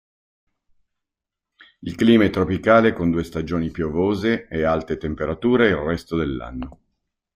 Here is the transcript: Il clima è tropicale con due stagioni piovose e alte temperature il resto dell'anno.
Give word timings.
Il 1.81 1.93
clima 1.93 2.23
è 2.23 2.31
tropicale 2.31 2.91
con 2.91 3.11
due 3.11 3.23
stagioni 3.23 3.69
piovose 3.69 4.47
e 4.47 4.63
alte 4.63 4.97
temperature 4.97 5.67
il 5.67 5.75
resto 5.75 6.15
dell'anno. 6.17 6.79